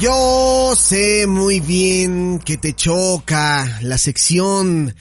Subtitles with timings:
[0.00, 4.94] Yo sé muy bien que te choca la sección,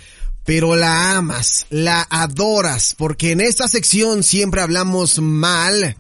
[0.46, 5.98] pero la amas, la adoras, porque en esta sección siempre hablamos mal,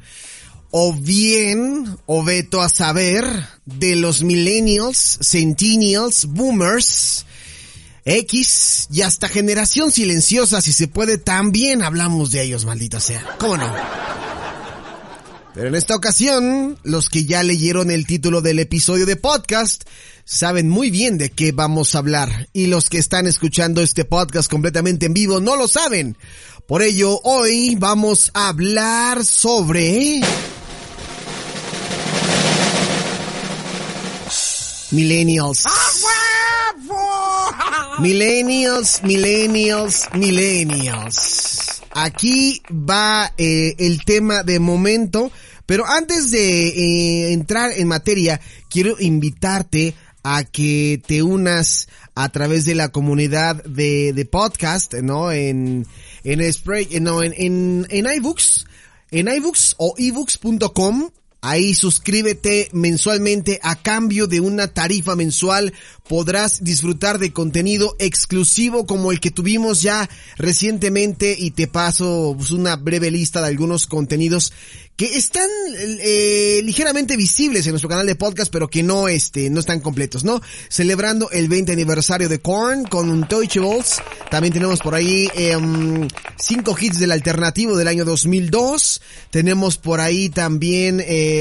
[0.72, 3.26] o bien, o veto a saber,
[3.66, 7.26] de los millennials, centennials, boomers,
[8.06, 13.36] X y hasta generación silenciosa, si se puede, también hablamos de ellos, maldita sea.
[13.40, 14.25] ¿Cómo no?
[15.56, 19.86] Pero en esta ocasión, los que ya leyeron el título del episodio de podcast
[20.26, 22.50] saben muy bien de qué vamos a hablar.
[22.52, 26.18] Y los que están escuchando este podcast completamente en vivo no lo saben.
[26.68, 30.20] Por ello, hoy vamos a hablar sobre...
[34.92, 35.64] Millennials.
[38.00, 41.66] Millennials, millennials, millennials.
[41.98, 45.32] Aquí va eh, el tema de momento,
[45.66, 52.66] pero antes de eh, entrar en materia, quiero invitarte a que te unas a través
[52.66, 55.32] de la comunidad de, de podcast, ¿no?
[55.32, 55.86] En,
[56.24, 58.66] en Spray, no, en, en, en iBooks,
[59.12, 61.10] en iBooks o ebooks.com
[61.48, 65.74] Ahí suscríbete mensualmente a cambio de una tarifa mensual.
[66.08, 72.50] Podrás disfrutar de contenido exclusivo como el que tuvimos ya recientemente y te paso pues,
[72.50, 74.54] una breve lista de algunos contenidos
[74.96, 79.60] que están eh, ligeramente visibles en nuestro canal de podcast, pero que no este, no
[79.60, 80.42] están completos, ¿no?
[80.70, 84.02] Celebrando el 20 aniversario de Korn con un Untouchables.
[84.32, 85.58] También tenemos por ahí eh,
[86.38, 89.02] cinco hits del alternativo del año 2002.
[89.32, 91.35] Tenemos por ahí también eh,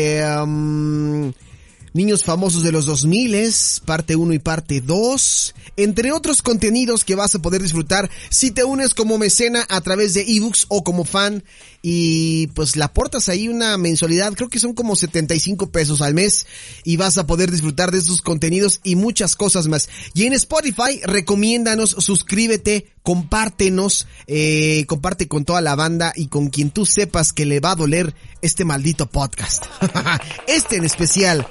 [1.95, 7.37] Niños famosos de los 2000, parte 1 y parte 2, entre otros contenidos que vas
[7.37, 11.45] a poder disfrutar si te unes como mecena a través de ebooks o como fan
[11.83, 16.49] y pues la aportas ahí una mensualidad, creo que son como 75 pesos al mes
[16.83, 19.89] y vas a poder disfrutar de esos contenidos y muchas cosas más.
[20.15, 26.71] Y en Spotify, recomiéndanos, suscríbete, compártenos, eh, comparte con toda la banda y con quien
[26.71, 29.65] tú sepas que le va a doler este maldito podcast.
[30.49, 31.47] este en especial.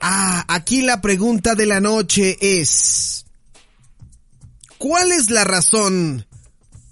[0.00, 3.26] Ah, aquí la pregunta de la noche es,
[4.78, 6.24] ¿cuál es la razón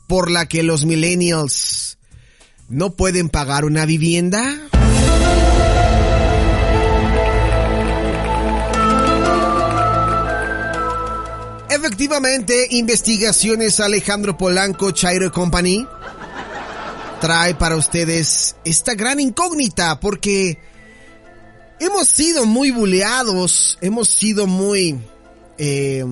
[0.09, 1.99] por la que los millennials
[2.69, 4.66] no pueden pagar una vivienda?
[11.97, 15.89] Efectivamente, investigaciones Alejandro Polanco Chairo Company
[17.23, 20.59] trae para ustedes esta gran incógnita porque
[21.81, 25.01] hemos sido muy buleados, hemos sido muy...
[25.57, 26.05] Eh,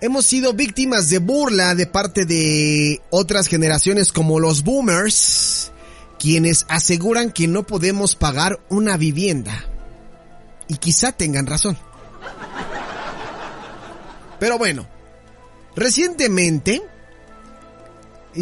[0.00, 5.70] hemos sido víctimas de burla de parte de otras generaciones como los boomers,
[6.18, 9.64] quienes aseguran que no podemos pagar una vivienda.
[10.66, 11.78] Y quizá tengan razón.
[14.40, 14.88] Pero bueno,
[15.76, 16.82] recientemente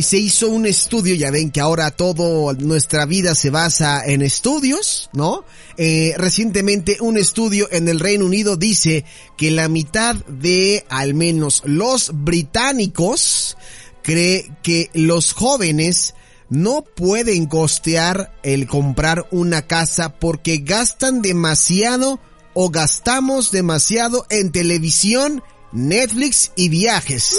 [0.00, 5.10] se hizo un estudio, ya ven que ahora toda nuestra vida se basa en estudios,
[5.12, 5.44] ¿no?
[5.76, 9.04] Eh, recientemente un estudio en el Reino Unido dice
[9.36, 13.56] que la mitad de al menos los británicos
[14.02, 16.14] cree que los jóvenes
[16.50, 22.20] no pueden costear el comprar una casa porque gastan demasiado
[22.54, 25.42] o gastamos demasiado en televisión,
[25.72, 27.36] Netflix y viajes.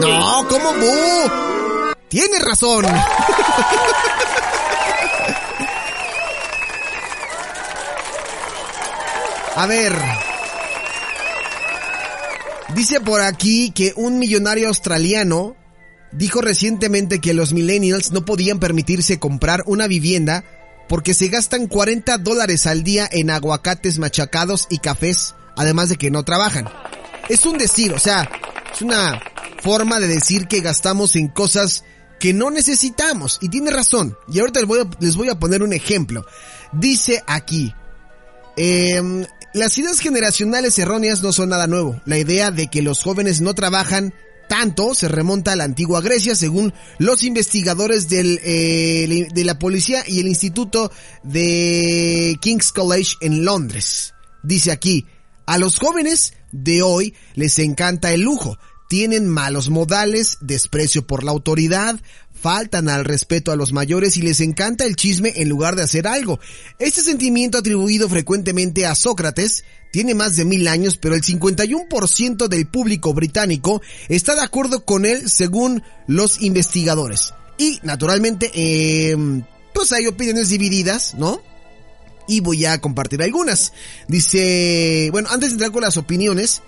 [0.00, 1.30] No, ¿cómo bu?
[2.08, 2.84] Tienes razón.
[9.54, 9.92] A ver.
[12.74, 15.56] Dice por aquí que un millonario australiano
[16.12, 20.44] dijo recientemente que los millennials no podían permitirse comprar una vivienda
[20.88, 26.10] porque se gastan 40 dólares al día en aguacates machacados y cafés, además de que
[26.10, 26.68] no trabajan.
[27.28, 28.30] Es un decir, o sea,
[28.72, 29.20] es una
[29.62, 31.84] forma de decir que gastamos en cosas
[32.18, 33.38] que no necesitamos.
[33.40, 34.16] Y tiene razón.
[34.28, 36.24] Y ahorita les voy a, les voy a poner un ejemplo.
[36.72, 37.74] Dice aquí,
[38.56, 39.24] em,
[39.54, 42.00] las ideas generacionales erróneas no son nada nuevo.
[42.06, 44.14] La idea de que los jóvenes no trabajan
[44.48, 50.04] tanto se remonta a la antigua Grecia, según los investigadores del, eh, de la policía
[50.06, 50.92] y el Instituto
[51.22, 54.14] de King's College en Londres.
[54.42, 55.06] Dice aquí,
[55.46, 58.58] a los jóvenes de hoy les encanta el lujo,
[58.88, 61.98] tienen malos modales, desprecio por la autoridad,
[62.42, 66.06] faltan al respeto a los mayores y les encanta el chisme en lugar de hacer
[66.06, 66.40] algo.
[66.78, 72.66] Este sentimiento atribuido frecuentemente a Sócrates tiene más de mil años, pero el 51% del
[72.66, 77.32] público británico está de acuerdo con él según los investigadores.
[77.58, 79.16] Y naturalmente, eh,
[79.72, 81.40] pues hay opiniones divididas, ¿no?
[82.26, 83.72] Y voy a compartir algunas.
[84.08, 86.62] Dice, bueno, antes de entrar con las opiniones,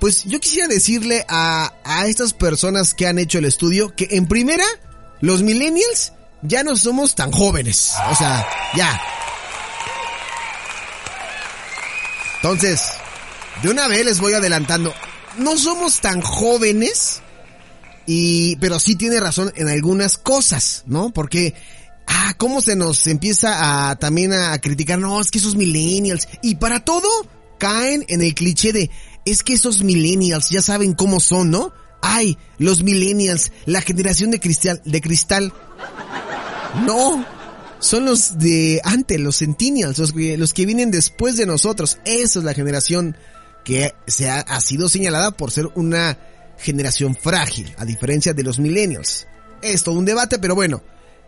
[0.00, 4.26] pues yo quisiera decirle a, a estas personas que han hecho el estudio que en
[4.26, 4.64] primera,
[5.20, 6.12] los millennials
[6.42, 7.94] ya no somos tan jóvenes.
[8.10, 8.46] O sea,
[8.76, 9.00] ya.
[12.36, 12.82] Entonces,
[13.62, 14.94] de una vez les voy adelantando.
[15.38, 17.22] No somos tan jóvenes.
[18.06, 21.10] Y, pero sí tiene razón en algunas cosas, ¿no?
[21.10, 21.54] Porque,
[22.06, 26.28] ah, cómo se nos empieza a también a criticar, no, es que esos millennials.
[26.42, 27.08] Y para todo,
[27.58, 28.90] caen en el cliché de,
[29.24, 31.72] es que esos millennials ya saben cómo son, ¿no?
[32.02, 35.52] Ay, los millennials, la generación de cristal, de cristal.
[36.84, 37.24] No,
[37.78, 41.98] son los de antes, los centennials, los, los, que vienen después de nosotros.
[42.04, 43.16] Esa es la generación
[43.64, 46.18] que se ha, sido señalada por ser una
[46.58, 49.26] generación frágil, a diferencia de los millennials.
[49.60, 50.82] Es un debate, pero bueno.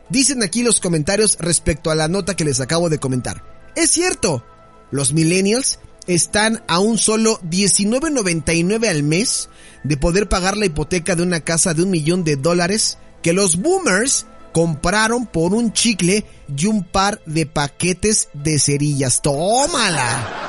[0.08, 3.44] Dicen aquí los comentarios respecto a la nota que les acabo de comentar.
[3.76, 4.44] Es cierto,
[4.90, 9.50] los millennials están a un solo 19.99 al mes
[9.84, 13.56] de poder pagar la hipoteca de una casa de un millón de dólares que los
[13.56, 16.24] boomers compraron por un chicle
[16.56, 19.20] y un par de paquetes de cerillas.
[19.20, 20.46] ¡Tómala!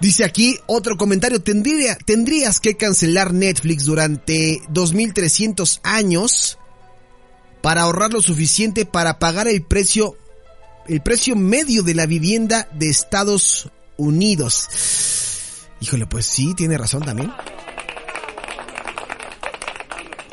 [0.00, 6.58] Dice aquí otro comentario, Tendría, tendrías que cancelar Netflix durante 2300 años
[7.64, 10.18] para ahorrar lo suficiente para pagar el precio
[10.86, 14.68] el precio medio de la vivienda de Estados Unidos.
[15.80, 17.32] Híjole, pues sí, tiene razón también.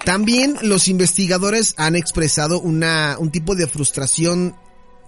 [0.04, 4.58] También los investigadores han expresado una, un tipo de frustración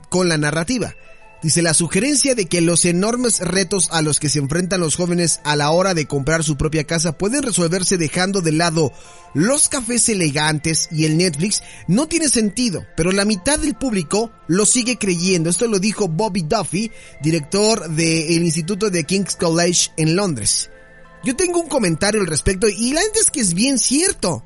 [0.08, 0.96] con la narrativa.
[1.44, 5.42] Dice la sugerencia de que los enormes retos a los que se enfrentan los jóvenes
[5.44, 8.94] a la hora de comprar su propia casa pueden resolverse dejando de lado
[9.34, 14.66] los cafés elegantes y el Netflix no tiene sentido, pero la mitad del público lo
[14.66, 15.50] sigue creyendo.
[15.50, 16.90] Esto lo dijo Bobby Duffy,
[17.22, 20.70] director del Instituto de King's College en Londres.
[21.26, 24.46] Yo tengo un comentario al respecto y la gente es que es bien cierto.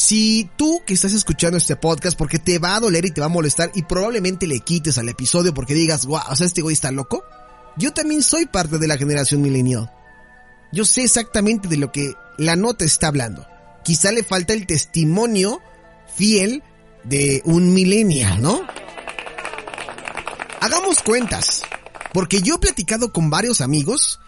[0.00, 3.26] Si tú que estás escuchando este podcast porque te va a doler y te va
[3.26, 6.72] a molestar y probablemente le quites al episodio porque digas, wow, o sea, este güey
[6.72, 7.22] está loco.
[7.76, 9.92] Yo también soy parte de la generación millennial.
[10.72, 13.46] Yo sé exactamente de lo que la nota está hablando.
[13.84, 15.60] Quizá le falta el testimonio
[16.16, 16.62] fiel
[17.04, 18.62] de un millennial, ¿no?
[20.62, 21.62] Hagamos cuentas.
[22.14, 24.18] Porque yo he platicado con varios amigos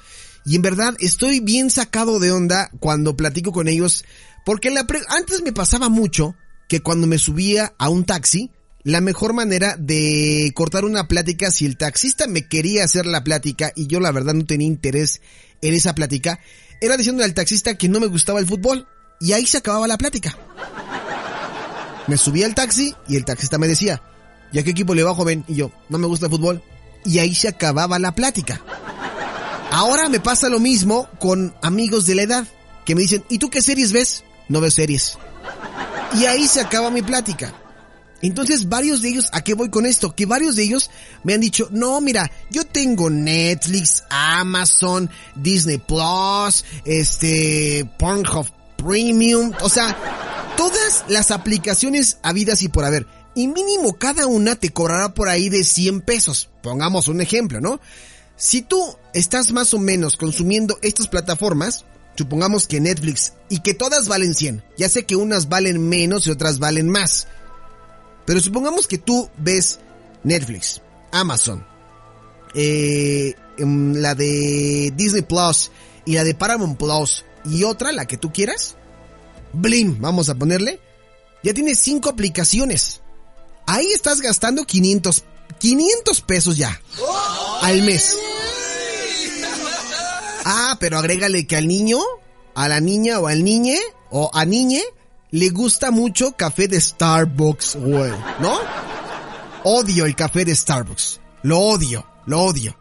[0.45, 4.05] y en verdad estoy bien sacado de onda cuando platico con ellos
[4.45, 6.35] porque la antes me pasaba mucho
[6.69, 8.51] que cuando me subía a un taxi,
[8.85, 13.73] la mejor manera de cortar una plática, si el taxista me quería hacer la plática
[13.77, 15.21] y yo la verdad no tenía interés
[15.61, 16.41] en esa plática,
[16.81, 18.89] era diciendo al taxista que no me gustaba el fútbol
[19.21, 20.37] y ahí se acababa la plática.
[22.09, 24.03] Me subía al taxi y el taxista me decía,
[24.53, 25.45] ¿y a qué equipo le va joven?
[25.47, 26.63] Y yo, no me gusta el fútbol.
[27.05, 28.61] Y ahí se acababa la plática.
[29.71, 32.47] Ahora me pasa lo mismo con amigos de la edad,
[32.85, 34.25] que me dicen, ¿y tú qué series ves?
[34.49, 35.19] No veo series.
[36.15, 37.55] Y ahí se acaba mi plática.
[38.23, 40.15] Entonces varios de ellos, ¿a qué voy con esto?
[40.15, 40.91] Que varios de ellos
[41.25, 48.47] me han dicho, no, mira, yo tengo Netflix, Amazon, Disney Plus, este, Pornhub
[48.77, 49.97] Premium, o sea,
[50.57, 53.07] todas las aplicaciones habidas y por haber.
[53.35, 56.49] Y mínimo cada una te cobrará por ahí de 100 pesos.
[56.63, 57.81] Pongamos un ejemplo, ¿no?
[58.37, 61.85] Si tú estás más o menos consumiendo estas plataformas,
[62.17, 64.63] Supongamos que Netflix y que todas valen 100.
[64.77, 67.27] Ya sé que unas valen menos y otras valen más.
[68.27, 69.81] Pero supongamos que tú ves
[70.23, 71.67] Netflix, Amazon,
[72.55, 75.71] eh, em, la de Disney Plus
[76.05, 78.77] y la de Paramount Plus y otra, la que tú quieras.
[79.53, 80.81] Blim, vamos a ponerle.
[81.43, 83.01] Ya tienes cinco aplicaciones.
[83.67, 85.25] Ahí estás gastando 500,
[85.59, 86.81] 500 pesos ya.
[87.63, 88.17] Al mes.
[90.45, 91.99] Ah, pero agrégale que al niño,
[92.55, 93.79] a la niña o al niñe,
[94.11, 94.83] o a niñe,
[95.31, 98.59] le gusta mucho café de Starbucks, güey, ¿no?
[99.65, 101.21] Odio el café de Starbucks.
[101.43, 102.77] Lo odio, lo odio.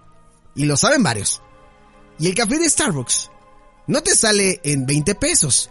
[0.55, 1.41] Y lo saben varios.
[2.19, 3.29] Y el café de Starbucks
[3.87, 5.69] no te sale en 20 pesos.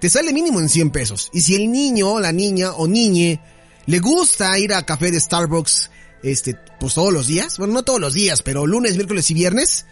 [0.00, 1.30] Te sale mínimo en 100 pesos.
[1.32, 3.40] Y si el niño, la niña o niñe
[3.86, 5.90] le gusta ir a café de Starbucks
[6.22, 9.84] este, pues todos los días, bueno, no todos los días, pero lunes, miércoles y viernes,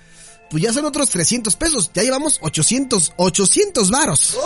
[0.52, 4.36] pues ya son otros 300 pesos, ya llevamos 800, 800 varos.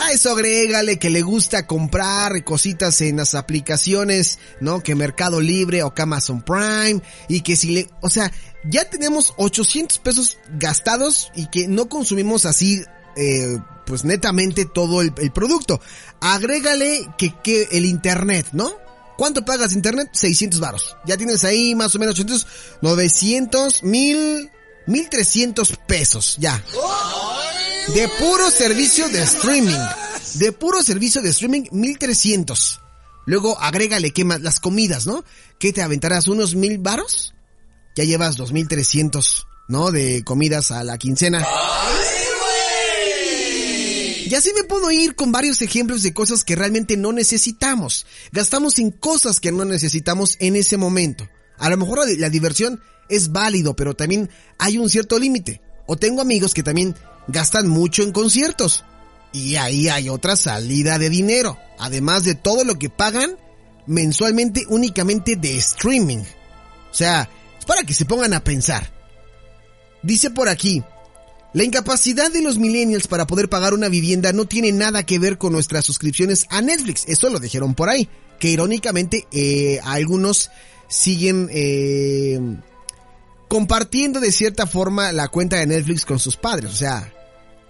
[0.00, 4.80] A eso agrégale que le gusta comprar cositas en las aplicaciones, ¿no?
[4.80, 8.30] Que Mercado Libre o que Amazon Prime y que si le, o sea,
[8.62, 12.80] ya tenemos 800 pesos gastados y que no consumimos así,
[13.16, 15.80] eh, pues netamente todo el, producto.
[16.20, 18.72] Agrégale que, que el internet, ¿no?
[19.18, 20.10] ¿Cuánto pagas internet?
[20.12, 20.96] 600 varos.
[21.04, 22.46] Ya tienes ahí más o menos 800,
[22.82, 24.50] 900, 1000,
[24.86, 26.62] 1300 pesos, ya.
[27.92, 29.76] De puro servicio de streaming.
[30.34, 32.80] De puro servicio de streaming, 1300.
[33.26, 35.24] Luego agrégale que más las comidas, ¿no?
[35.58, 36.28] ¿Qué te aventarás?
[36.28, 37.34] ¿Unos mil varos?
[37.96, 39.90] Ya llevas 2300, ¿no?
[39.90, 41.44] De comidas a la quincena.
[44.28, 48.04] Y así me puedo ir con varios ejemplos de cosas que realmente no necesitamos.
[48.30, 51.26] Gastamos en cosas que no necesitamos en ese momento.
[51.56, 55.62] A lo mejor la, diversión es válido, pero también hay un cierto límite.
[55.86, 56.94] O tengo amigos que también
[57.26, 58.84] gastan mucho en conciertos.
[59.32, 63.38] Y ahí hay otra salida de dinero, además de todo lo que pagan
[63.86, 66.18] mensualmente únicamente de streaming.
[66.90, 68.92] O sea, es para que se pongan a pensar.
[70.02, 70.84] Dice por aquí,
[71.54, 75.38] la incapacidad de los millennials para poder pagar una vivienda no tiene nada que ver
[75.38, 77.04] con nuestras suscripciones a Netflix.
[77.06, 78.08] Esto lo dijeron por ahí.
[78.38, 80.50] Que irónicamente eh, algunos
[80.88, 82.38] siguen eh,
[83.48, 86.70] compartiendo de cierta forma la cuenta de Netflix con sus padres.
[86.70, 87.12] O sea,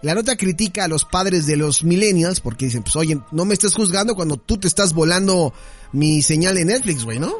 [0.03, 3.55] la nota critica a los padres de los millennials porque dicen, pues oye, no me
[3.55, 5.55] estés juzgando cuando tú te estás volando
[5.93, 7.33] mi señal de Netflix, güey, ¿no?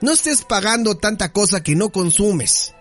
[0.00, 2.74] no estés pagando tanta cosa que no consumes.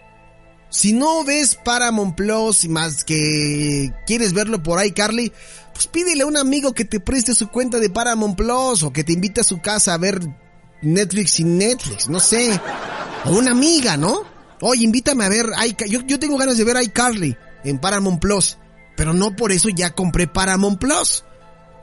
[0.70, 5.34] Si no ves Paramount Plus y más que quieres verlo por ahí, Carly,
[5.74, 9.04] pues pídele a un amigo que te preste su cuenta de Paramount Plus o que
[9.04, 10.22] te invite a su casa a ver
[10.82, 12.58] Netflix sin Netflix, no sé.
[13.26, 14.31] O una amiga, ¿no?
[14.62, 15.48] Oye, invítame a ver,
[15.88, 18.58] yo, yo tengo ganas de ver iCarly en Paramount Plus,
[18.96, 21.24] pero no por eso ya compré Paramount Plus.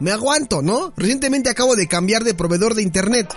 [0.00, 0.92] Me aguanto, ¿no?
[0.97, 3.35] Recientemente acabo de cambiar de proveedor de internet.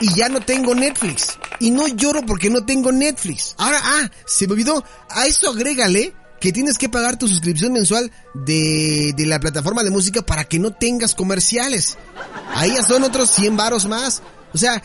[0.00, 1.38] Y ya no tengo Netflix.
[1.60, 3.54] Y no lloro porque no tengo Netflix.
[3.58, 4.84] Ahora, ah, se me olvidó.
[5.10, 9.90] A eso agrégale que tienes que pagar tu suscripción mensual de, de la plataforma de
[9.90, 11.96] música para que no tengas comerciales.
[12.54, 14.22] Ahí ya son otros 100 varos más.
[14.52, 14.82] O sea,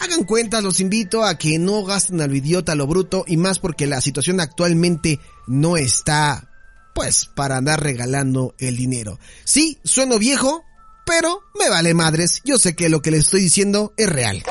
[0.00, 3.58] Hagan cuentas, los invito a que no gasten a lo idiota, lo bruto, y más
[3.58, 6.48] porque la situación actualmente no está,
[6.94, 9.18] pues, para andar regalando el dinero.
[9.44, 10.64] Sí, sueno viejo,
[11.04, 14.42] pero me vale madres, yo sé que lo que les estoy diciendo es real.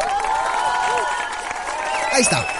[2.13, 2.58] Ahí está.